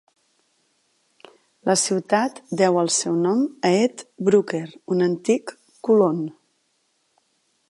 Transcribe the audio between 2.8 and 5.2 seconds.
el seu nom a Ed Brooker, un